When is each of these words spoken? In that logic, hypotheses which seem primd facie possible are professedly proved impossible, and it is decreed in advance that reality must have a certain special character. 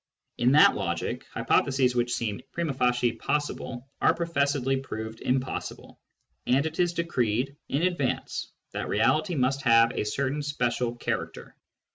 In 0.39 0.53
that 0.53 0.73
logic, 0.73 1.27
hypotheses 1.31 1.93
which 1.93 2.15
seem 2.15 2.41
primd 2.57 2.75
facie 2.75 3.19
possible 3.19 3.87
are 4.01 4.15
professedly 4.15 4.77
proved 4.77 5.21
impossible, 5.21 5.99
and 6.47 6.65
it 6.65 6.79
is 6.79 6.93
decreed 6.93 7.55
in 7.69 7.83
advance 7.83 8.51
that 8.71 8.89
reality 8.89 9.35
must 9.35 9.61
have 9.61 9.91
a 9.91 10.03
certain 10.05 10.41
special 10.41 10.95
character. 10.95 11.55